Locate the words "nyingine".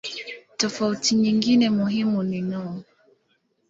1.15-1.69